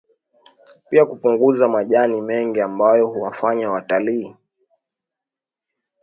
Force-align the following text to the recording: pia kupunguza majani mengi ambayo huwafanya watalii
pia 0.89 1.05
kupunguza 1.05 1.67
majani 1.67 2.21
mengi 2.21 2.61
ambayo 2.61 3.07
huwafanya 3.07 3.71
watalii 3.71 4.35